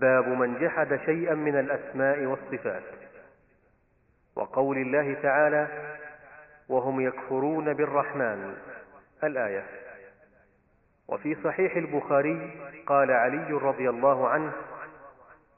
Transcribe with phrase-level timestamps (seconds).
[0.00, 2.82] باب من جحد شيئا من الأسماء والصفات.
[4.36, 5.68] وقول الله تعالى
[6.68, 8.56] وهم يكفرون بالرحمن.
[9.24, 9.64] الآية.
[11.08, 14.52] وفي صحيح البخاري قال علي رضي الله عنه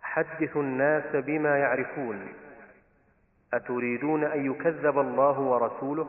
[0.03, 2.29] حدثوا الناس بما يعرفون.
[3.55, 6.09] أتريدون أن يكذب الله ورسوله؟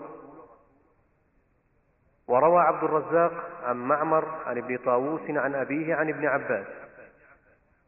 [2.27, 6.86] وروى عبد الرزاق عن معمر عن ابن طاووس عن أبيه عن ابن عباس.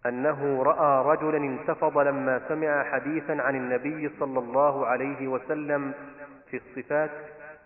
[0.06, 5.94] أنه رأى رجلا انتفض لما سمع حديثا عن النبي صلى الله عليه وسلم
[6.50, 7.12] في الصفات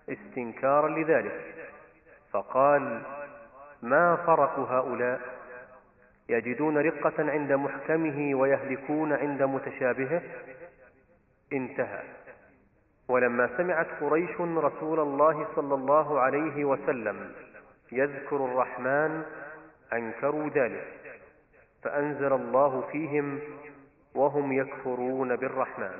[0.09, 1.55] استنكارا لذلك.
[2.31, 3.01] فقال
[3.81, 5.21] ما فرق هؤلاء؟
[6.29, 10.21] يجدون رقة عند محكمه ويهلكون عند متشابهه؟
[11.53, 12.03] انتهى.
[13.07, 17.31] ولما سمعت قريش رسول الله صلى الله عليه وسلم
[17.91, 19.23] يذكر الرحمن
[19.93, 21.02] أنكروا ذلك.
[21.83, 23.39] فأنزل الله فيهم
[24.15, 25.91] وهم يكفرون بالرحمن.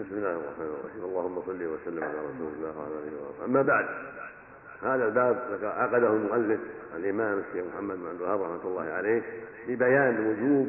[0.00, 1.04] بسم الله الرحمن الرحيم.
[1.04, 3.44] اللهم صل وسلم على رسول الله وعلى آله وصحبه.
[3.44, 3.86] أما بعد
[4.82, 6.60] هذا الباب عقده المؤلف
[6.96, 9.22] الإمام الشيخ محمد بن عبد الوهاب رحمة الله عليه
[9.68, 10.68] لبيان وجوب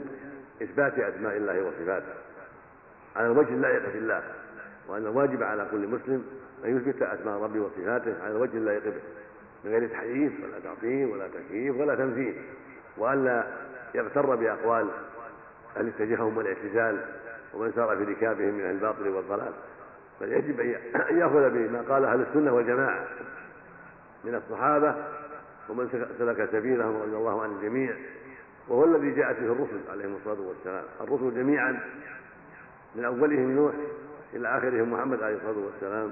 [0.64, 2.14] إثبات أسماء الله وصفاته.
[3.16, 4.24] على الوجه اللائق في الله
[4.88, 6.26] وأن الواجب على كل مسلم
[6.66, 9.02] أن يثبت أسماء ربه وصفاته على الوجه اللائق به
[9.64, 12.42] من غير تحريف ولا تعطيل ولا تكييف ولا تمثيل
[12.98, 13.48] والا
[13.96, 14.88] يغتر بأقوال
[15.78, 17.06] أهل التجهم والاعتزال
[17.54, 19.52] ومن سار في ركابهم من الباطل والضلال.
[20.22, 20.60] بل يجب
[21.10, 23.08] أن يأخذ بما قال أهل السنة والجماعة
[24.24, 24.96] من الصحابة
[25.70, 27.96] ومن سلك سبيلهم رضي الله عن الجميع.
[28.68, 30.84] وهو الذي جاءت به الرسل عليهم الصلاة والسلام.
[31.02, 31.80] الرسل جميعا
[32.96, 33.74] من أولهم نوح
[34.34, 36.12] إلى آخرهم محمد عليه الصلاة والسلام.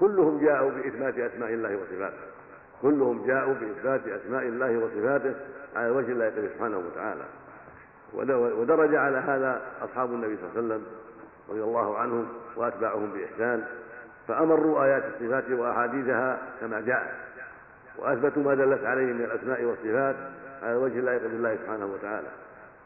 [0.00, 2.16] كلهم جاءوا بإثبات أسماء الله وصفاته.
[2.82, 5.34] كلهم جاءوا بإثبات أسماء الله وصفاته.
[5.76, 7.24] على وجه الله سبحانه وتعالى.
[8.60, 10.86] ودرج على هذا أصحاب النبي صلى الله عليه وسلم
[11.48, 13.64] رضي الله عنهم وأتباعهم بإحسان
[14.28, 17.14] فأمروا آيات الصفات وأحاديثها كما جاءت
[17.98, 20.16] وأثبتوا ما دلت عليه من الأسماء والصفات
[20.62, 22.28] على وجه اللائق بالله سبحانه وتعالى.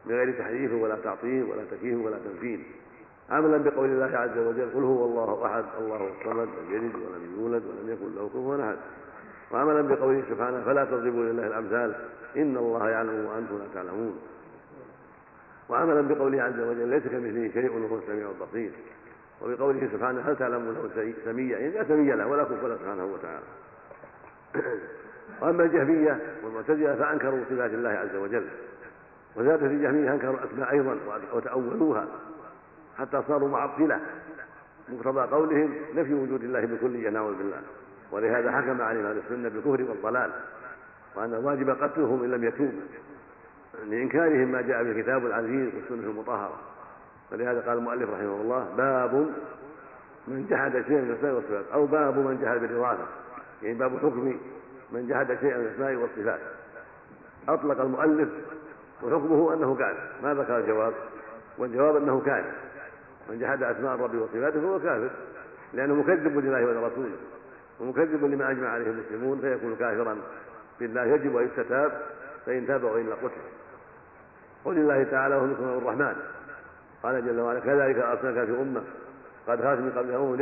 [0.06, 2.64] من غير تحريف ولا تعطيل ولا تكييف ولا تمثيل
[3.30, 7.62] عملا بقول الله عز وجل قل هو الله أحد الله الصمد لم يلد ولم يولد
[7.64, 8.76] ولم يكن له كفوا أحد.
[9.52, 11.94] وعملا بقوله سبحانه فلا تضربوا لله الأمثال
[12.36, 14.18] إن الله يعلم وأنتم لا تعلمون.
[15.68, 18.70] وعملا بقوله عز وجل ليس كمثله شيء وهو السميع البصير.
[19.42, 23.44] وبقوله سبحانه هل تعلم له سميا يعني لا سمي له ولا كفر سبحانه وتعالى.
[25.40, 28.46] وأما الجهمية والمعتزلة فأنكروا صفات الله عز وجل.
[29.36, 30.98] وزاد في الجهمية أنكروا الأسماء أيضا
[31.34, 32.06] وتأولوها.
[32.98, 34.00] حتى صاروا معطلة.
[34.88, 37.62] مقتضى قولهم نفي وجود الله بكليه نعوذ بالله.
[38.12, 40.30] ولهذا حكم عليهم أهل السنة بالكفر والضلال
[41.16, 42.80] وأن الواجب قتلهم إن لم يتوبوا
[43.86, 46.58] لإنكارهم ما جاء في الكتاب العزيز والسنة المطهرة.
[47.30, 49.12] فلهذا قال المؤلف رحمه الله باب
[50.28, 53.04] من جحد شيئا من الأسماء والصفات أو باب من جحد بالإضافة
[53.62, 54.36] يعني باب حكم
[54.92, 56.40] من جحد شيئا من الأسماء والصفات.
[57.48, 58.28] أطلق المؤلف
[59.02, 59.94] وحكمه أنه كان.
[60.22, 60.92] ما ذكر الجواب؟
[61.58, 62.44] والجواب أنه كان.
[63.30, 65.10] من جحد أسماء الرب وصفاته فهو كافر
[65.74, 67.16] لأنه مكذب لله ولرسوله.
[67.80, 70.16] ومكذب لما أجمع عليه المسلمون فيكون كافرا
[70.80, 71.92] بالله يجب أن يستتاب
[72.46, 73.40] فإن تاب وإلا قتل
[74.64, 76.16] قل الله تعالى وهم يكون الرحمن.
[77.02, 78.82] قال جل وعلا كذلك أرسلناك في أمة
[79.48, 80.34] قد خالت من قبلها أمم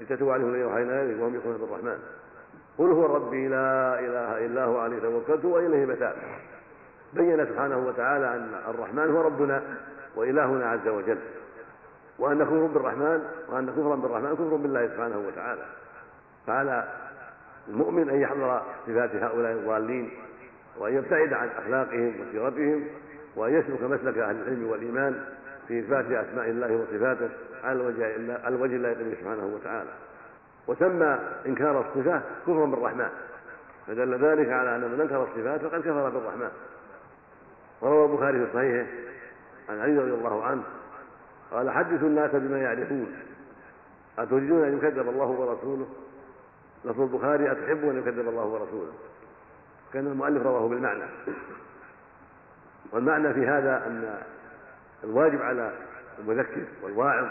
[0.00, 1.98] لتتلو عليهم الذي اوحينا إليك وهم يكونون بالرحمن.
[2.78, 6.14] قل هو ربي لا إله إلا هو عليه توكلت وإليه متاب
[7.12, 9.62] بين سبحانه وتعالى أن الرحمن هو ربنا
[10.16, 11.18] وإلهنا عز وجل.
[12.18, 15.62] وأن كفر بالرحمن وأن كفرا بالرحمن كفر بالله سبحانه وتعالى.
[16.46, 16.88] فعلى
[17.68, 20.10] المؤمن أن يحضر صفات هؤلاء الضالين
[20.78, 22.84] وأن يبتعد عن أخلاقهم وسيرتهم
[23.36, 25.24] وأن يسلك مسلك أهل العلم والإيمان
[25.68, 27.28] في إثبات أسماء الله وصفاته
[27.64, 28.04] على الوجه
[28.44, 29.90] على الوجه الله سبحانه وتعالى.
[30.68, 33.08] وسمى إنكار الصفات كفرا بالرحمن.
[33.86, 36.50] فدل ذلك على أن من أنكر الصفات فقد كفر بالرحمن.
[37.80, 38.86] وروى البخاري في صحيحه
[39.68, 40.62] عن علي رضي الله عنه
[41.50, 43.14] قال حدثوا الناس بما يعرفون.
[44.18, 45.86] أتريدون أن يكذب الله ورسوله؟
[46.84, 48.92] لفظ البخاري أتحبون أن يكذب الله ورسوله.
[49.92, 51.04] كان المؤلف رواه بالمعنى.
[52.92, 54.18] والمعنى في هذا أن
[55.04, 55.72] الواجب على
[56.18, 57.28] المذكر والواعظ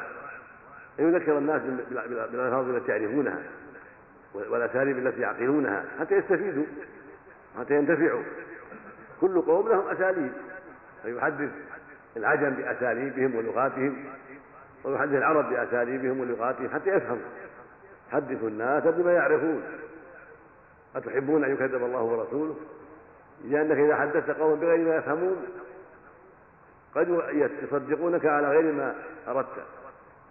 [0.99, 3.39] أن يذكر الناس بالألفاظ التي يعرفونها
[4.33, 6.65] والأساليب التي يعقلونها حتى يستفيدوا
[7.59, 8.23] حتى ينتفعوا.
[9.21, 10.31] كل قوم لهم أساليب.
[11.03, 11.49] فيحدث
[12.17, 14.05] العجم بأساليبهم ولغاتهم
[14.83, 17.25] ويحدث العرب بأساليبهم ولغاتهم حتى يفهموا.
[18.11, 19.63] حدثوا الناس بما يعرفون.
[20.95, 22.55] أتحبون أن يكذب الله ورسوله؟
[23.43, 25.45] لأنك إذا حدثت قوما بغير ما يفهمون.
[26.95, 27.21] قد
[27.63, 28.95] يصدقونك على غير ما
[29.27, 29.63] أردت.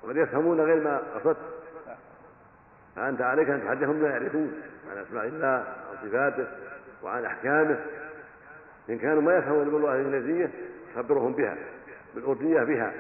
[0.03, 1.37] وقد يفهمون غير ما قصدت
[2.97, 4.63] فأنت عليك أن تحدثهم بما يعرفون.
[4.91, 6.47] عن أسماء الله عن صفاته
[7.03, 7.79] وعن أحكامه.
[8.91, 10.51] إن كانوا ما يفهمون باللغة الإنجليزية
[10.97, 11.57] خبرهم بها.
[12.15, 12.93] بالأردية بها.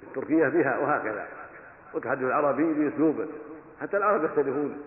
[0.00, 1.26] بالتركية بها وهكذا.
[1.94, 3.26] وتحدث العربي بأسلوبه.
[3.80, 4.78] حتى العرب يختلفون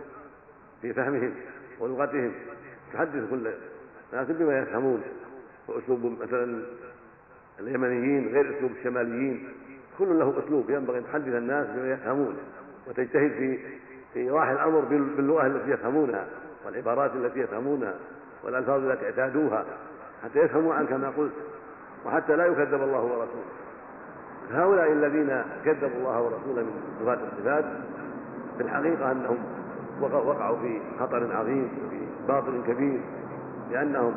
[0.81, 1.34] في فهمهم
[1.80, 2.31] ولغتهم.
[2.94, 3.51] تحدث كل
[4.13, 5.01] ناس بما يفهمون.
[5.68, 6.63] وأسلوب مثلا
[7.60, 9.50] اليمنيين غير أسلوب الشماليين
[10.00, 12.38] كل له أسلوب ينبغي أن تحدث الناس بما يفهمون.
[12.88, 13.60] وتجتهد في
[14.13, 16.28] في ايضاح الأمر باللغة التي يفهمونها
[16.66, 17.96] والعبارات التي يفهمونها
[18.44, 19.66] والألفاظ التي اعتادوها
[20.24, 21.34] حتى يفهموا عنك ما قلت.
[22.06, 23.44] وحتى لا يكذب الله ورسوله.
[24.51, 27.66] هؤلاء الذين كذبوا الله ورسوله من صفات الصفات
[28.57, 29.38] في الحقيقة أنهم
[30.01, 33.00] وقعوا في خطر عظيم وفي باطل كبير
[33.71, 34.15] لأنهم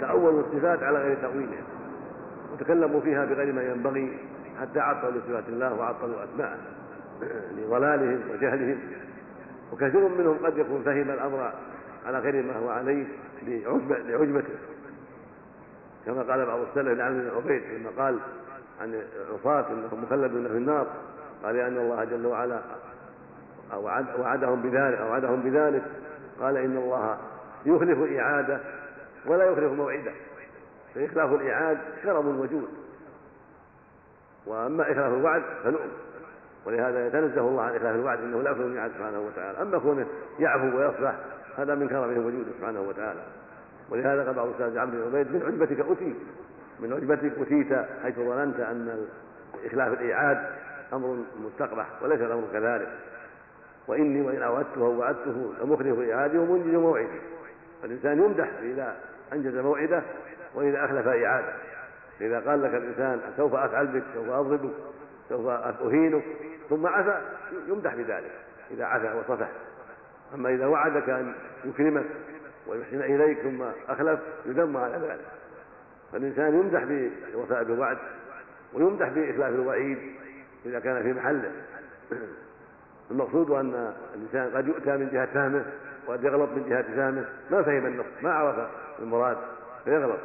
[0.00, 1.62] تأولوا الصفات على غير تأويلها
[2.52, 4.18] وتكلموا فيها بغير ما ينبغي
[4.60, 6.58] حتى عطلوا صفات الله وعطلوا أسماءه
[7.56, 8.78] لضلالهم وجهلهم.
[9.72, 11.52] وكثير منهم قد يكون فهم الأمر
[12.06, 13.06] على غير ما هو عليه
[14.08, 14.54] لعجبته.
[16.06, 18.18] كما قال بعض السلف لعن بن عبيد لما قال
[18.80, 20.86] عن العصاة انهم مخلدون في النار
[21.44, 22.60] قال لأن الله جل وعلا
[24.18, 25.82] وعدهم بذلك أو وعدهم بذلك.
[26.40, 27.18] قال إن الله
[27.66, 28.60] يخلف إعادة
[29.26, 30.12] ولا يخلف موعدة.
[30.94, 32.68] فإخلاف الإعاد كرم وجود.
[34.46, 35.90] وأما إخلاف الوعد فنؤم
[36.66, 39.62] ولهذا يتنزه الله عن إخلاف الوعد إنه لا يخلف الميعاد سبحانه وتعالى.
[39.62, 40.06] أما كونه
[40.38, 41.14] يعفو ويصفح
[41.56, 43.20] هذا من كرمه وجوده سبحانه وتعالى.
[43.90, 46.16] ولهذا قال بعض الأستاذ عبد بن عبيد من عجبتك أتيت
[46.80, 49.06] من عجبتك أتيت حيث ظننت أن
[49.64, 50.46] إخلاف الإيعاد
[50.92, 52.88] أمر مستقبح وليس الأمر كذلك.
[53.86, 57.20] وإني وإن أوعدته ووعدته لمخلف إعادي ومنجز موعدي.
[57.82, 58.96] فالإنسان يمدح إذا
[59.32, 60.02] أنجز موعده
[60.54, 61.54] وإذا أخلف إعادة
[62.20, 64.70] إذا قال لك الإنسان سوف أفعل بك سوف أضربك
[65.28, 66.24] سوف أهينك
[66.70, 67.20] ثم عفى
[67.68, 68.30] يمدح بذلك
[68.70, 69.48] إذا عفى وصفح.
[70.34, 72.06] أما إذا وعدك أن يكرمك
[72.66, 75.26] ويحسن إليك ثم أخلف يذم على ذلك.
[76.12, 76.84] فالإنسان يمدح
[77.34, 77.98] بوفاء بالوعد
[78.72, 79.98] ويمدح بإخلاف الوعيد
[80.66, 81.52] إذا كان في محله.
[83.10, 85.64] المقصود أن الإنسان قد يؤتى من جهة فهمه
[86.06, 87.24] وقد يغلط من جهة فهمه.
[87.50, 88.68] ما فهم النص ما عرف
[88.98, 89.36] المراد.
[89.84, 90.20] فيغلط.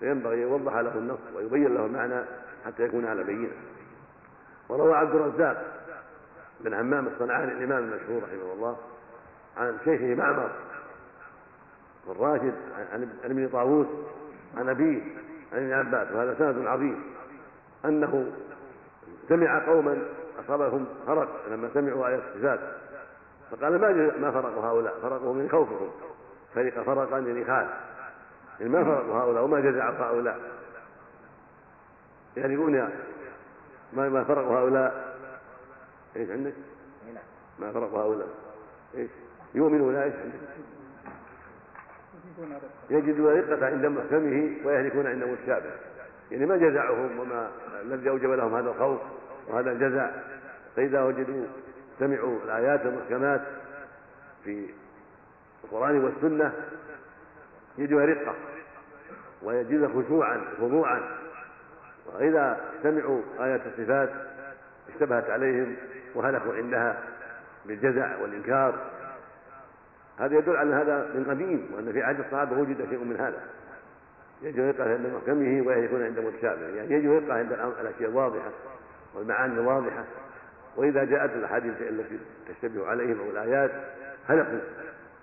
[0.00, 2.24] فينبغي يوضح له النص ويبين له المعنى
[2.66, 3.52] حتى يكون على بينة.
[4.68, 5.64] وروى عبد الرزاق
[6.60, 8.76] بن همام الصنعاني الإمام المشهور رحمه الله
[9.56, 10.50] عن شيخه معمر
[12.06, 12.54] والراشد
[12.92, 13.86] عن ابن طاووس
[14.56, 15.02] عن أبيه
[15.52, 17.02] عن ابن عباس وهذا سند عظيم
[17.84, 18.32] أنه
[19.28, 19.98] سمع قوما
[20.38, 22.60] أصابهم فرق لما سمعوا إيه الصفات
[23.50, 25.90] فقال ما ما فرقوا هؤلاء؟ فرقوا من خوفهم.
[26.54, 27.68] فرق فرقا يعني خاف
[28.60, 30.38] يعني ما فرقوا هؤلاء وما جزعوا هؤلاء؟
[32.36, 32.88] يعني يقول
[33.92, 35.16] ما ما فرقوا هؤلاء؟
[36.16, 36.54] إيش عندك؟
[37.58, 38.28] ما فرقوا هؤلاء.
[38.94, 39.10] إيش؟
[39.54, 40.38] يؤمنون إيش عندك؟
[42.90, 45.70] يجدون رقة عند محكمه ويهلكون عند متشابه.
[46.30, 47.50] يعني ما جزعهم وما
[47.82, 49.00] الذي أوجب لهم هذا الخوف.
[49.48, 50.10] وهذا الجزع
[50.76, 51.46] فإذا وجدوا
[51.98, 53.40] سمعوا الآيات المحكمات
[54.44, 54.70] في
[55.64, 56.52] القرآن والسنة
[57.78, 58.34] يجدها رقة
[59.42, 61.00] ويجد خشوعا خضوعا
[62.14, 64.10] وإذا سمعوا آية الصفات
[64.88, 65.76] اشتبهت عليهم
[66.14, 67.02] وهلكوا عندها
[67.66, 68.74] بالجزع والإنكار.
[70.18, 73.40] هذا يدل على هذا من قديم وأن في عهد الصحابة وجد شيء من هذا.
[74.42, 76.66] يجب رقة عند محكمه ويكون عند متشابه.
[76.66, 78.50] يعني يجب رقة عند الأشياء الواضحة.
[79.18, 80.04] والمعاني الواضحة.
[80.76, 83.70] وإذا جاءت الأحاديث التي تشتبه عليهم أو الآيات
[84.28, 84.58] هلكوا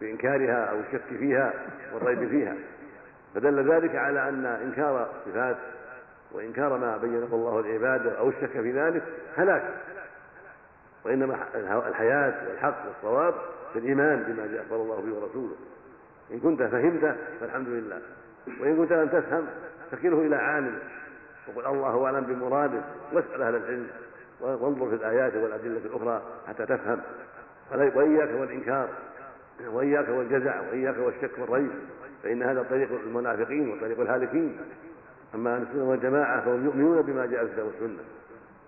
[0.01, 1.53] بإنكارها أو الشك فيها
[1.93, 2.55] والريب فيها.
[3.35, 5.57] فدل ذلك على أن إنكار الصفات
[6.31, 9.03] وإنكار ما بينه الله لعباده أو الشك في ذلك
[9.37, 9.63] هلاك.
[11.05, 11.37] وإنما
[11.87, 13.33] الحياة والحق والصواب
[13.73, 15.55] في الإيمان بما جاء أخبر الله به ورسوله.
[16.31, 18.01] إن كنت فهمت فالحمد لله.
[18.59, 19.47] وإن كنت لم تفهم
[19.91, 20.79] فكله إلى عالم.
[21.47, 22.81] وقل الله أعلم بمراده
[23.13, 23.87] واسأل أهل العلم
[24.41, 26.99] وانظر في الآيات والأدلة الأخرى حتى تفهم.
[27.71, 28.89] وإياك والإنكار
[29.67, 31.71] وإياك والجزع وإياك والشك والريب
[32.23, 34.57] فإن هذا طريق المنافقين وطريق الهالكين.
[35.35, 38.03] أما أهل السنة والجماعة فهم يؤمنون بما جاء في الكتاب والسنة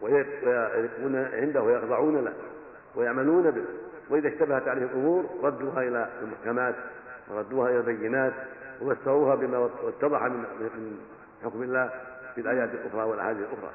[0.02, 2.34] ويقفون عنده ويخضعون له
[2.96, 3.66] ويعملون به.
[4.10, 6.76] وإذا اشتبهت عليهم أمور ردوها إلى المحكمات
[7.30, 8.34] وردوها إلى البينات
[8.82, 10.98] وفسروها بما اتضح من
[11.44, 11.92] حكم الله.
[12.38, 13.72] في الآيات الأخرى والأحاديث الأخرى.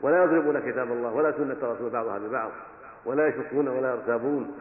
[0.00, 2.50] ولا يضربون كتاب الله ولا سنة رسول بعضها ببعض
[3.04, 4.54] ولا يشكون ولا يرتابون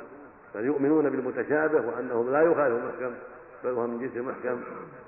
[0.56, 3.16] بل يؤمنون بالمتشابه وأنه لا يخالف المحكم
[3.64, 4.62] بل هو من جنس المحكم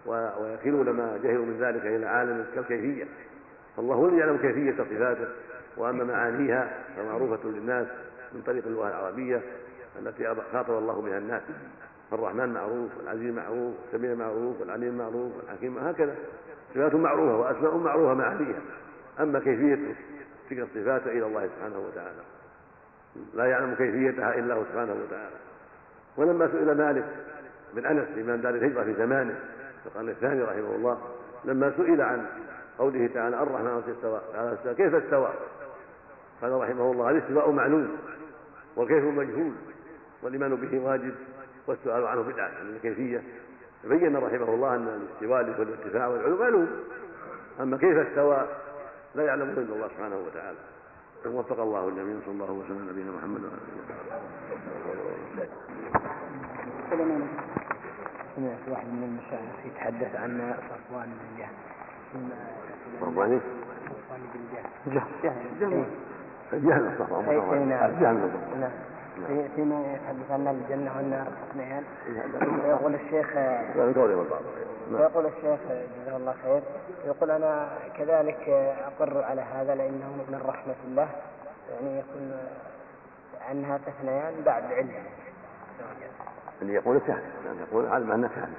[0.05, 3.05] ويكلون ما جهلوا من ذلك إلى عالم كالكيفية.
[3.77, 5.27] فالله هو يعلم كيفية صفاته
[5.77, 7.87] وأما معانيها فمعروفة للناس
[8.33, 9.41] من طريق اللغة العربية
[9.99, 11.41] التي خاطب الله بها الناس.
[12.11, 16.15] فالرحمن معروف والعزيز معروف والسميع معروف والعليم معروف والحكيم هكذا.
[16.73, 18.61] صفات معروفة وأسماء معروفة معانيها
[19.19, 19.95] أما كيفية
[20.49, 22.21] تلك الصفات إلى الله سبحانه وتعالى.
[23.33, 25.35] لا يعلم كيفيتها إلا هو سبحانه وتعالى.
[26.17, 27.05] ولما سئل مالك
[27.73, 29.33] بن أنس إمام دار الهجرة في زمانه
[29.83, 30.97] في القرن الثاني رحمه الله
[31.45, 32.25] لما سئل عن
[32.79, 34.75] قوله تعالى الرحمن استوى قال استوى.
[34.75, 35.29] كيف استوى؟
[36.41, 37.97] قال رحمه الله الاستواء معلوم
[38.75, 39.51] والكيف مجهول
[40.21, 41.15] والإيمان به واجب
[41.67, 43.23] والسؤال عنه بدعة عن الكيفية
[43.83, 46.69] بين رحمه الله أن الاستواء والارتفاع والعلو معلوم.
[47.61, 48.47] أما كيف استوى؟
[49.15, 50.57] لا يعلمه إلا الله سبحانه وتعالى.
[51.25, 54.21] وفق الله الجميع صلى الله وسلم على نبينا محمد وعلى آله وصحبه
[58.35, 61.53] سمعت واحد من المشايخ يتحدث عن صفوان بن جهل
[63.01, 63.41] صفوان
[63.89, 65.03] صفوان بن جهل
[65.61, 65.85] جهل
[66.53, 67.91] جهل صفوان نعم.
[67.99, 68.71] جهل نعم
[69.55, 71.83] فيما يتحدث عن الجنة والنار اثنيان
[72.65, 73.35] يقول الشيخ
[74.91, 75.59] يقول الشيخ
[76.05, 76.61] جزاه الله خير.
[77.05, 78.49] يقول أنا كذلك
[78.87, 81.07] أقر على هذا لأنه من رحمة الله.
[81.71, 82.37] يعني يكون
[83.49, 84.91] عنها تثنيان بعد علم
[86.61, 88.49] اللي يقول كهف يعني يقول علم أنه كهف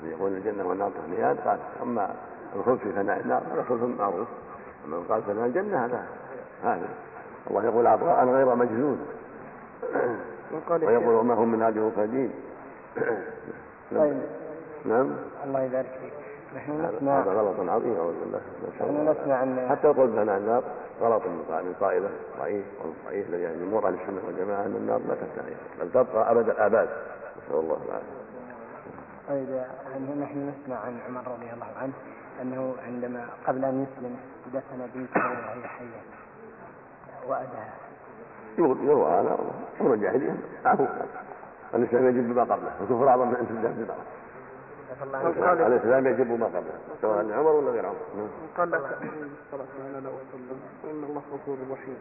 [0.00, 2.14] اللي يقول الجنة والنار تثنيان قال أما
[2.56, 4.28] الخلف في فناء النار هذا خلف معروف.
[4.86, 6.06] من قال فناء الجنة هذا
[6.64, 6.88] هذا.
[7.50, 9.06] الله يقول عطاء غير مجنون.
[10.70, 12.30] ويقول وما هم من هذه المفردين
[13.90, 14.22] طيب.
[14.84, 15.10] نعم.
[15.44, 16.12] الله يبارك فيك.
[16.56, 18.40] نحن نسمع هذا غلط عظيم أعوذ بالله.
[18.80, 20.62] نحن نسمع ان حتى يقول بناء النار
[21.00, 22.64] غلط من قائله ضعيف
[23.06, 26.88] ضعيف يعني جمهور أهل السنة والجماعة أن النار لا تنتهي بل تبقى أبد الآباد.
[27.38, 28.22] نسأل الله العافية.
[29.28, 29.64] طيب
[30.20, 31.92] نحن نسمع عن عمر رضي الله عنه
[32.42, 34.16] أنه عندما قبل أن يسلم
[34.54, 36.02] دفن بنته وهي حية
[37.28, 37.74] وأداها
[38.58, 39.38] يروى هذا
[39.80, 40.88] أمر الجاهليه معروف
[41.74, 43.96] الاسلام يجب ما قبله الكفر اعظم من ان تبدا بدعه
[45.66, 48.28] الاسلام يجب ما قبله سواء عمر ولا غير عمر نعم.
[48.56, 51.96] قال على وسلم وإن الله غفور رحيم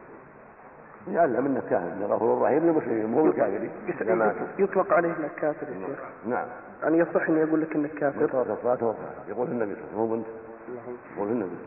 [1.07, 3.71] يعلم انك كافر ان غفور رحيم للمسلمين مو بالكافرين
[4.59, 6.47] يطلق عليه انك كافر يا شيخ نعم
[6.83, 8.21] يعني يصح اني أقول لك انك كافر
[9.29, 10.23] يقول النبي صلى الله عليه وسلم
[11.17, 11.57] يقول النبي صلى الله عليه وسلم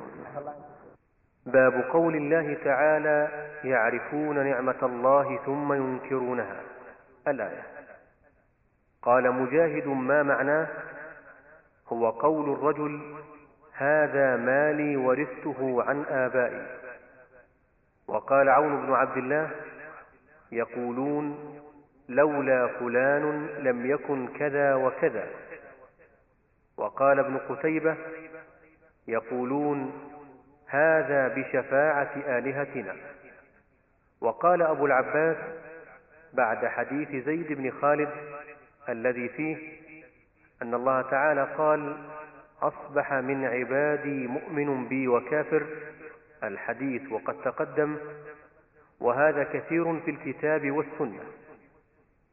[1.47, 6.61] باب قول الله تعالى يعرفون نعمة الله ثم ينكرونها.
[7.29, 7.63] الآية.
[9.03, 10.69] قال مجاهد ما معناه؟
[11.89, 13.17] هو قول الرجل
[13.73, 16.67] هذا مالي ورثته عن آبائي.
[18.09, 19.51] وقال عون بن عبد الله
[20.53, 21.55] يقولون
[22.09, 25.29] لولا فلان لم يكن كذا وكذا.
[26.77, 27.97] وقال ابن قتيبة
[29.09, 29.93] يقولون
[30.75, 32.97] هذا بشفاعة آلهتنا.
[34.21, 35.37] وقال أبو العباس
[36.33, 38.11] بعد حديث زيد بن خالد
[38.89, 39.57] الذي فيه
[40.63, 41.97] أن الله تعالى قال
[42.63, 45.67] أصبح من عبادي مؤمن بي وكافر.
[46.45, 47.97] الحديث وقد تقدم
[49.01, 51.23] وهذا كثير في الكتاب والسنة.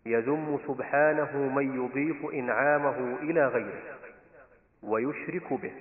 [0.05, 3.81] يذم سبحانه من يضيف إنعامه إلى غيره
[4.83, 5.73] ويشرك به.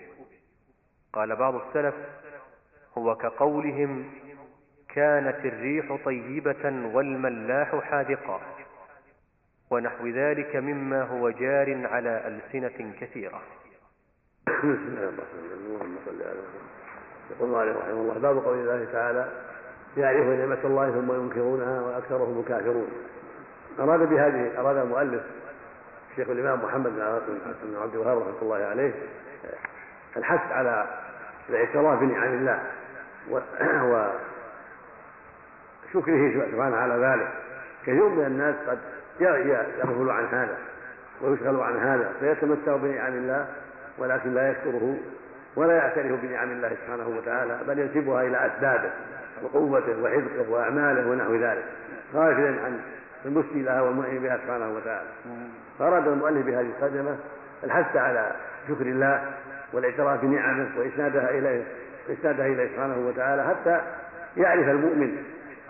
[1.13, 1.95] قال بعض السلف
[2.99, 4.11] هو كقولهم
[4.95, 8.41] كانت الريح طيبة والملاح حاذقا
[9.71, 13.43] ونحو ذلك مما هو جار على ألسنة كثيرة.
[14.49, 16.41] بسم الله الرحمن الرحيم اللهم صل على
[17.31, 19.29] يقول رحمه الله باب قول الله تعالى
[19.97, 22.89] يعرفون نعمة الله ثم ينكرونها وأكثرهم كافرون.
[23.79, 25.23] أراد بهذه أراد المؤلف
[26.11, 26.93] الشيخ الإمام محمد
[27.63, 28.93] بن عبد الوهاب رحمة الله عليه
[30.17, 31.01] الحث على
[31.49, 32.63] الاعتراف بنعم الله.
[35.95, 37.29] وشكره سبحانه على ذلك.
[37.83, 38.79] كثير من الناس قد
[39.21, 40.59] يغفل عن هذا
[41.23, 43.47] ويشغل عن هذا فيتمتع بنعم الله
[43.99, 44.97] ولكن لا يشكره
[45.57, 48.91] ولا يعترف بنعم الله سبحانه وتعالى بل ينسبها إلى أسبابه
[49.43, 51.65] وقوته وحذقه وأعماله ونحو ذلك
[52.15, 52.81] غافلا عن
[53.25, 55.09] المسجي لها والمؤمن بها سبحانه وتعالى.
[55.79, 57.17] فأراد المؤلف بهذه الترجمه
[57.65, 58.33] الحث على
[58.69, 59.23] شكر الله
[59.73, 61.65] والإعتراف بنعمه وإسنادها إليه
[62.09, 63.81] إسنادها إليه سبحانه وتعالى حتى
[64.37, 65.17] يعرف المؤمن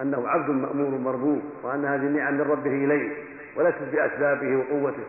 [0.02, 3.12] أنه عبد مأمور مربوب وأن هذه النعم من ربه إليه
[3.56, 5.04] وليست بأسبابه وقوته.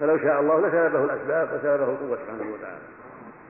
[0.00, 2.78] فلو شاء الله لسلبه الأسباب وسلبه القوة سبحانه وتعالى.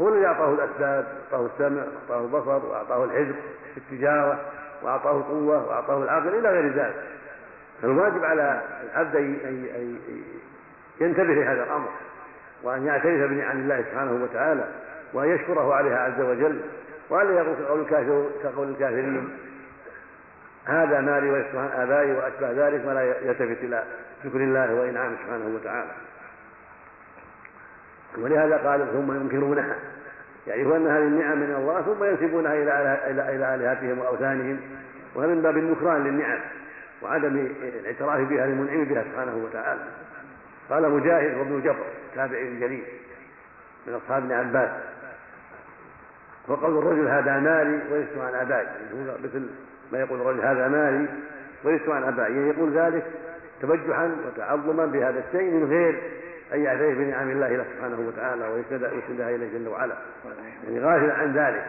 [0.01, 3.35] هو الذي أعطاه الأسباب أعطاه السمع وأعطاه البصر وأعطاه الحزب
[3.75, 4.41] في التجارة
[4.83, 7.05] وأعطاه القوة وأعطاه العقل إلى غير ذلك.
[7.83, 9.97] فالواجب على العبد أن
[11.01, 11.89] ينتبه لهذا الأمر
[12.63, 14.65] وأن يعترف بنعم الله سبحانه وتعالى
[15.13, 16.61] وأن يشكره عليها عز وجل.
[17.11, 19.39] وألا يقول كقول الكافر كقول الكافرين
[20.65, 23.85] هذا مالي ويسكن عن آبائي وأشبه ذلك ولا يلتفت إلى
[24.25, 25.91] شكر الله وإنعامه سبحانه وتعالى.
[28.19, 29.77] ولهذا قال ثم ينكرونها.
[30.47, 34.61] يعرفون أن هذه النعم من الله ثم ينسبونها إلى إلى إلى آلهتهم وأوثانهم
[35.15, 36.41] وهذا من باب النكران للنعم
[37.03, 39.81] وعدم الاعتراف بها للمنعم بها سبحانه وتعالى.
[40.71, 42.85] قال مجاهد وابن جبر تابعي جليل
[43.87, 44.71] من أصحاب ابن عباس.
[46.49, 49.47] وقول الرجل هذا مالي ولست عن ابائي يعني مثل
[49.93, 51.09] ما يقول الرجل هذا مالي
[51.65, 53.05] ولست عن ابائي يعني يقول ذلك
[53.63, 56.01] تبجحا وتعظما بهذا الشيء من غير
[56.55, 59.95] أن يعترف بنعم الله له سبحانه وتعالى ويسندها إليه جل وعلا.
[60.65, 61.67] يعني غافلا عن ذلك.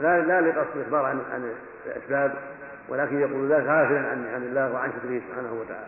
[0.00, 1.52] لا لا لقصد الاخبار عن عن
[1.86, 2.34] الأسباب
[2.88, 5.86] ولكن يقول ذلك غافلا عن نعم الله وعن شكره سبحانه وتعالى.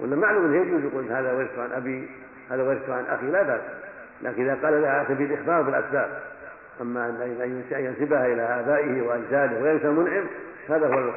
[0.00, 2.08] ولا معلوم يجوز يقول هذا ورثت عن أبي
[2.50, 3.60] هذا ورثت عن أخي لا بأس.
[4.22, 6.08] لكن إذا قال ذلك على سبيل الاخبار بالأسباب
[6.80, 10.24] أما أن ينسبها إلى آبائه وأجداده وينسى المنعم
[10.68, 11.10] هذا هو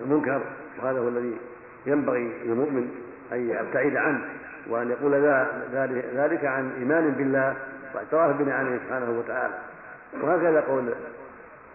[0.00, 0.40] المنكر
[0.82, 1.36] وهذا هو الذي
[1.86, 2.90] ينبغي للمؤمن
[3.32, 4.20] أن يبتعد عنه
[4.68, 5.14] وأن يقول
[6.14, 7.56] ذلك عن إيمان بالله
[7.94, 9.54] واعتراف بنعمه سبحانه وتعالى.
[10.22, 10.94] وهكذا قول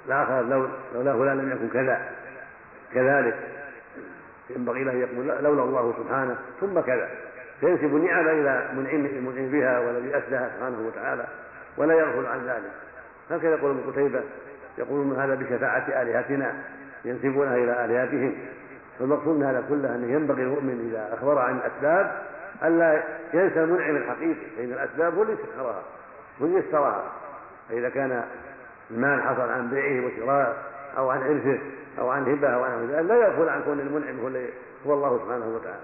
[0.07, 2.01] الآخر لو لولا فلان لم يكن كذا
[2.93, 3.35] كذلك.
[4.49, 7.09] ينبغي له يقول لولا الله سبحانه ثم كذا.
[7.59, 11.25] فينسب النعم إلى منعم المنعم بها والذي أسدها سبحانه وتعالى
[11.77, 12.71] ولا يغفل عن ذلك.
[13.29, 14.21] هكذا يقول ابن قتيبة؟
[14.77, 16.53] يقولون هذا بشفاعة آلهتنا
[17.05, 18.35] ينسبونها إلى آلهتهم.
[18.99, 22.21] فالمقصود من هذا كله أنه ينبغي المؤمن إذا أخبر عن الأسباب
[22.63, 23.03] ألا
[23.33, 25.81] ينسى المنعم الحقيقي فإن الأسباب هو اللي سخرها
[26.41, 27.03] هو اللي يسرها
[27.69, 28.23] فإذا كان
[28.91, 30.53] المال حصل عن بيعه وشرائه
[30.97, 31.59] أو عن إرثه
[31.99, 34.27] أو عن هبة أو عن لا يغفل عن كون المنعم هو,
[34.87, 35.83] هو الله سبحانه وتعالى.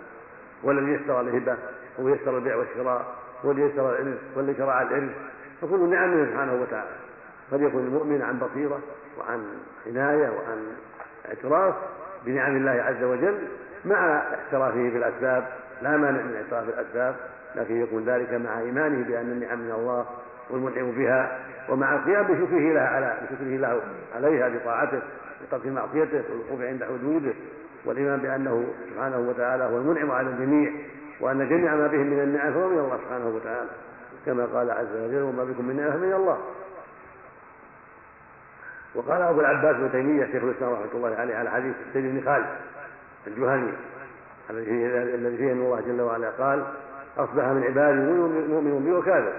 [0.63, 1.58] والذي يسر الهبة
[2.00, 3.05] هو يسر البيع والشراء
[3.46, 5.12] هو الذي يسر الإرث والذي شرع الإرث
[5.62, 6.89] فكل نعمه سبحانه وتعالى.
[7.51, 8.79] فليكن المؤمن عن بصيرة
[9.20, 9.44] وعن
[9.88, 10.68] عناية وعن
[11.27, 11.75] اعتراف
[12.25, 13.38] بنعم الله عز وجل
[13.86, 15.47] مع احترافه بالأسباب
[15.82, 17.15] لا مانع من اعتراف الأسباب
[17.56, 20.06] لكن يكون ذلك مع إيمانه بأن النعم من الله
[20.50, 23.82] والمنعم بها ومع القيام بشكره لها على بشكره له
[24.15, 25.02] عليها بطاعته
[25.47, 27.34] بترك معصيته والوقوف عند حدوده
[27.86, 30.71] والإيمان بأنه سبحانه وتعالى هو المنعم على الجميع
[31.21, 33.69] وأن جميع ما بهم من النعم فهو من الله سبحانه وتعالى
[34.26, 36.38] كما قال عز وجل وما بكم من نعمة من الله.
[38.95, 42.45] وقال أبو العباس بن تيمية شيخ الإسلام رحمة الله عليه على حديث سيد بن خالد
[43.28, 43.71] الجهني
[44.49, 46.63] الذي فيه أن الله جل وعلا قال
[47.17, 47.99] أصبح من عبادي
[48.54, 49.34] مؤمن بي وكافر.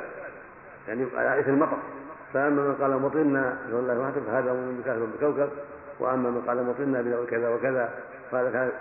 [0.88, 1.76] يعني على اثر المطر.
[2.32, 5.48] فأما من قال مطرنا بفضل الله وحده فهذا مؤمن بكافر بكوكب.
[6.00, 7.90] وأما من قال مطرنا بنوع كذا وكذا
[8.30, 8.72] فهذا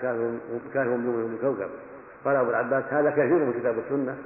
[0.74, 1.70] كافر مؤمن بكوكب.
[2.26, 4.18] قال أبو العباس هذا كثير من كتاب السنة.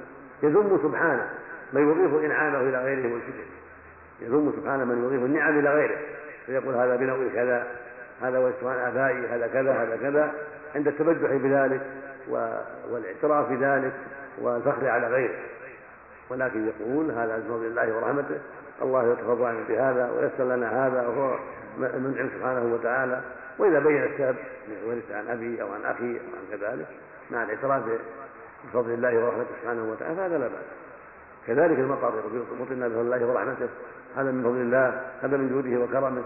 [0.42, 1.28] يذم سبحانه
[1.72, 3.44] من يضيف إنعامه إلى غيره والشكر
[4.20, 5.98] يذم سبحانه من يضيف النعم إلى غيره.
[6.46, 7.66] فيقول هذا بنوع كذا
[8.22, 10.32] هذا وجه عن آبائي هذا كذا هذا كذا.
[10.74, 11.80] عند التبجح بذلك
[12.90, 13.92] والاعتراف بذلك
[14.38, 15.38] والفخر على غيره.
[16.30, 18.40] ولكن يقول هذا من فضل الله ورحمته
[18.82, 21.38] الله يتفضل بهذا ويسر لنا هذا وهو
[21.78, 23.20] منعم سبحانه وتعالى.
[23.58, 24.36] وإذا بين السبب
[24.86, 26.86] ورث عن أبي أو عن أخي أو عن كذلك
[27.30, 27.82] مع الاعتراف
[28.64, 30.83] بفضل الله ورحمته سبحانه وتعالى فهذا لا بأس.
[31.46, 33.68] كذلك المطر يقول مطرنا بفضل الله ورحمته
[34.16, 36.22] هذا من فضل الله هذا من جوده وكرمه.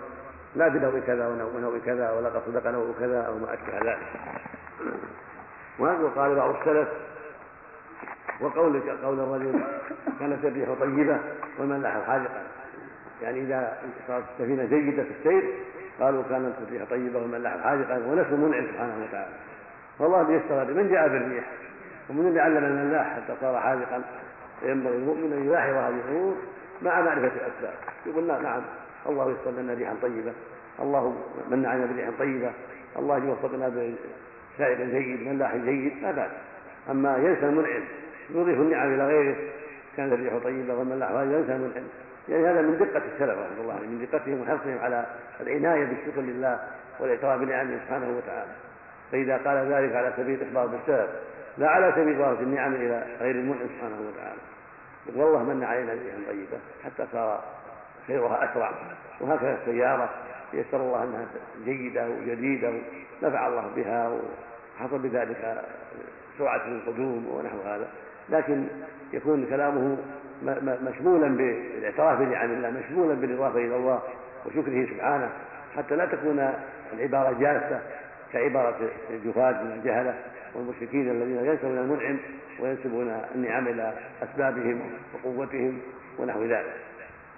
[0.56, 3.98] لا بنوع كذا ونوع كذا ولا قد صدق نوع كذا أو ما أشبه ذلك.
[5.78, 6.88] وهذا قال بعض السلف.
[8.40, 9.60] وقول قول الرجل
[10.20, 11.18] كانت الريح طيبة
[11.58, 12.42] والملاح حاذقا
[13.22, 13.78] يعني إذا
[14.08, 15.54] صارت السفينة جيدة في السير
[16.00, 19.34] قالوا كانت الريح طيبة والملاح حاذقا ونفس المنعم سبحانه وتعالى.
[19.98, 21.44] فالله يسر من جاء بالريح؟
[22.10, 24.02] ومن الذي علم الملاح حتى صار حاذقا
[24.60, 26.36] فينبغي المؤمن أن يلاحظ هذه الأمور
[26.82, 27.74] مع معرفة الأسباب.
[28.06, 28.62] يقول لا نعم.
[29.06, 30.32] الله يسر لنا ريحا طيبة.
[30.80, 31.16] الله
[31.50, 32.50] من علينا بريح طيبة.
[32.98, 36.30] الله يوفقنا بسائر جيد ملاح جيد لا بأس.
[36.90, 37.82] أما ينسى المنعم
[38.30, 39.36] يضيف النعم إلى غيره.
[39.96, 41.84] كانت الريح طيبة والملاح ينسى المنعم.
[42.28, 45.06] يعني هذا من دقة السلف رحمه الله من دقتهم وحرصهم على
[45.40, 46.60] العناية بالشكر لله
[47.00, 48.50] والإعتراف بنعمه سبحانه وتعالى.
[49.12, 51.08] فإذا قال ذلك على سبيل الإخبار بالسبب
[51.58, 54.40] لا على سبيل إضافة النعم إلى غير المنعم سبحانه وتعالى.
[55.16, 57.44] والله من علينا ريحا طيبة حتى صار
[58.06, 58.70] خيرها أسرع.
[59.20, 60.08] وهكذا السيارة
[60.52, 61.26] يسر الله أنها
[61.64, 62.72] جيدة وجديدة
[63.22, 64.10] نفع الله بها
[64.80, 65.64] وحصل بذلك
[66.38, 67.88] سرعة القدوم ونحو هذا.
[68.28, 68.64] لكن
[69.12, 69.96] يكون كلامه
[70.82, 74.02] مشمولا بالاعتراف بنعم الله مشمولا بالإضافة إلى الله
[74.46, 75.30] وشكره سبحانه
[75.76, 76.54] حتى لا تكون
[76.92, 77.80] العبارة جافة
[78.32, 78.76] كعبارة
[79.10, 80.14] الجفاة من الجهلة.
[80.58, 82.16] والمشركين الذين ينسبون المنعم
[82.60, 83.92] وينسبون النعم إلى
[84.22, 84.80] أسبابهم
[85.14, 85.78] وقوتهم
[86.18, 86.74] ونحو ذلك.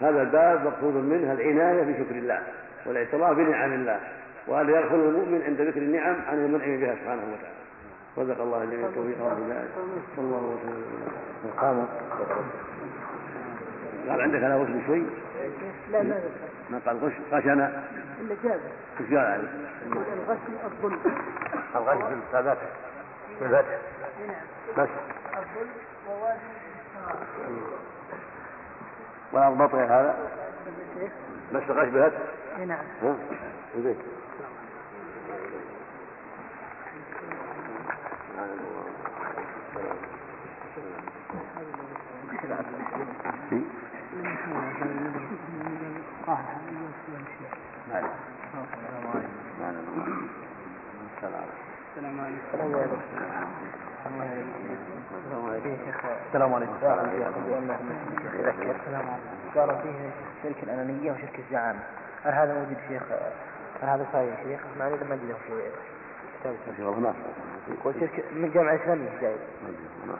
[0.00, 2.42] هذا الباب مقصود منه العناية بشكر الله
[2.86, 4.00] والاعتراف بنعم الله
[4.46, 7.60] وأن يغفل المؤمن عند ذكر النعم عن المنعم بها سبحانه وتعالى.
[8.16, 9.68] صدق الله الجميع التوفيق والهداية
[10.16, 10.84] صلى الله وسلم.
[11.56, 11.86] قام
[14.08, 15.02] قال عندك على غسل شوي؟
[15.92, 16.20] لا ما
[16.70, 17.82] ما قال غش غشنا.
[18.20, 18.60] إلا جاب
[19.00, 19.48] إيش قال عليه؟
[19.92, 20.98] الغسل الظلم
[21.76, 22.14] الغش في
[23.40, 24.88] السادات في الفتح بس
[29.32, 30.18] ولا ضبط هذا
[31.52, 32.18] بس الغش بالفتح
[32.58, 33.16] اي نعم ها
[33.82, 33.96] زين
[51.96, 52.40] السلام عليكم.
[56.28, 56.70] السلام عليكم.
[59.56, 60.10] قالوا فيه
[60.42, 61.80] شركة الأنانية وشركة الزعامة
[62.24, 63.02] هل هذا موجود شيخ؟
[63.82, 65.70] هل هذا صحيح يا شيخ؟ مع انه ما عنده في
[66.40, 67.14] كتاب السنة والله ما
[67.84, 69.36] وشركة من الجامعة الإسلامية جاي؟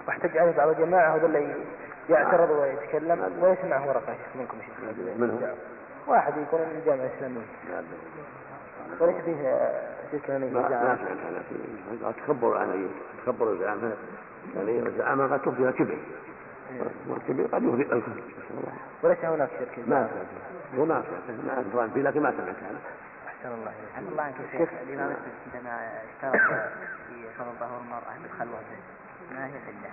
[0.07, 1.55] واحتج عليه بعض الجماعة هذول اللي
[2.11, 5.41] يعترض ويتكلم ويسمع ورقة شيخ منكم يا شيخ منهم؟
[6.07, 7.47] واحد يكون من الجامعة الإسلامية
[9.01, 9.71] وليس فيه
[10.13, 11.19] ما أنانية ما سمعت
[12.03, 12.91] أنا تكبر عن
[13.27, 13.93] تكبر الزعامة.
[14.57, 15.99] يعني الزعامة قد تفضي كبر
[17.09, 19.83] والكبر قد يفضي الكفر نسأل الله وليس هناك شركة.
[19.87, 20.09] ما
[20.79, 22.79] هو ما سمعت ما فيه لكن ما سمعت أنا
[23.29, 24.69] أحسن الله عبد الله عنك يا شيخ.
[24.89, 25.17] الإمام
[25.55, 26.41] عندما اشترط
[27.09, 28.61] في فرض ظهور المرأة بالخلوة
[29.33, 29.91] ما هي العلة؟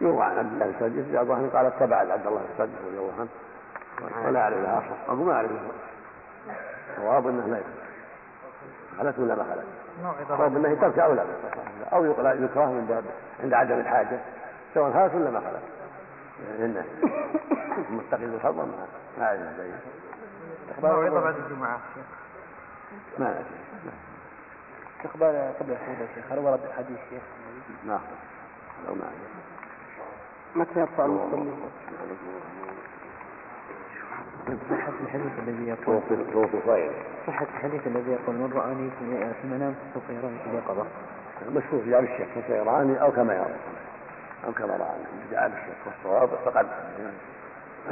[0.00, 3.28] يروى عن عبد الله سجد بعض أهل قال اتبع عبد الله سجد رضي الله عنه.
[4.26, 5.50] ولا أعرف لها أصلا أبو ما أعرف
[6.90, 7.80] لها صواب انه لا يكره.
[8.98, 11.62] خلت ولا ما خلت؟ صواب انه ترك اولى بالصحة.
[11.92, 13.04] أو يقرا يكره من باب
[13.42, 14.18] عند عدم الحاجة.
[14.74, 15.62] سواء خلت ولا ما خلت
[16.48, 16.84] يعني انه
[17.90, 18.86] متخذ الحظ ما
[19.18, 19.74] ما اعرف ذلك
[20.82, 22.04] موعظة بعد الجمعة شيخ؟
[23.18, 23.44] ما أدري.
[24.96, 27.22] استقبال قبل الحدود يا شيخ هل ورد حديث شيخ؟
[27.86, 28.16] ما اخبر
[28.88, 29.30] لو ما أدري.
[30.54, 31.52] متى يرفع المصلي؟
[34.70, 36.00] صحة الحديث الذي يقول
[37.26, 40.86] صحة الحديث الذي يقول من رآني في في المنام سوف يراني في اليقظة.
[41.48, 43.54] مشهور في جعل الشيخ كسيراني أو كما يرى.
[44.46, 46.66] أو كما رآني جعل الشيخ والصواب فقد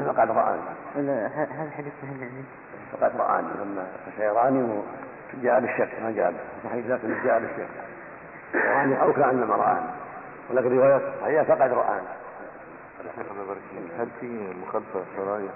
[0.06, 0.60] فقد رآني.
[1.26, 2.44] هذا الحديث سهل يعني
[2.92, 3.48] فقد رآني.
[3.62, 4.82] لما كسيراني
[5.42, 7.68] جاء بالشك ما جاء صحيح لكن جاء بالشك
[8.54, 9.90] رآني أو كأنما رآني.
[10.50, 12.08] ولكن رواية صحيحة فقد رآني.
[13.98, 15.48] هل في مخالفة شرعية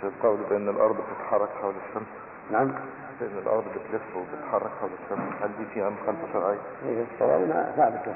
[0.00, 2.08] في القول بأن الأرض بتتحرك حول الشمس؟
[2.50, 2.72] نعم.
[3.20, 8.14] بأن الأرض بتلف وبتتحرك حول الشمس، هل دي فيها مخالفة شرعية؟ إيه، الصواب ثابتة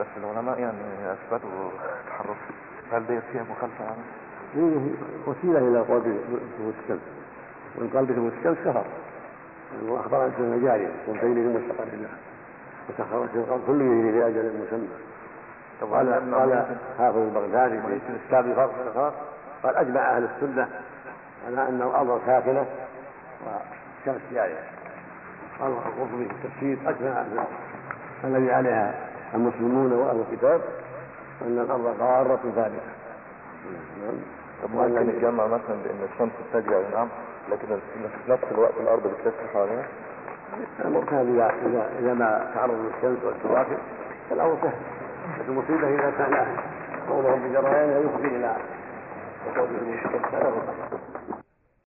[0.00, 0.78] بس العلماء يعني
[1.12, 2.36] أثبتوا التحرك،
[2.92, 4.02] هل دي فيها مخالفة يعني؟
[4.54, 4.80] هي
[5.26, 7.00] وسيلة إلى القول بثبوت الشمس
[7.76, 8.84] وإن قال بثبوت الشمس كفر
[9.72, 10.90] لأنه أخبر عن سنة جارية.
[11.08, 12.08] وانتين لمستقر الله.
[12.88, 14.88] وسخر الشمس كل يجري لأجل مسمى.
[15.92, 17.80] قال قال حافظ البغدادي.
[17.80, 19.14] في كتاب فرق الأخلاق
[19.62, 20.68] قال أجمع أهل السنة.
[21.46, 22.66] على أن الأرض ساكنة
[23.46, 24.62] والشمس جارية
[25.60, 27.24] قال القرطبي في التفسير أجمع
[28.24, 28.94] الذي عليها
[29.34, 30.60] المسلمون وأهل الكتاب
[31.42, 32.90] أن الأرض قارة ثابتة.
[34.62, 37.08] طب ممكن نتجمع مثلا بأن الشمس تجري نعم
[37.50, 39.84] لكن في نفس الوقت الأرض بتلف حواليها؟
[41.10, 43.78] كان إذا إذا إذا ما تعرض للشمس والكواكب
[44.30, 44.72] فالأمر سهل
[45.40, 46.56] لكن المصيبة إذا كان
[47.08, 48.56] قولهم بجريان يفضي إلى
[49.94, 51.19] الشمس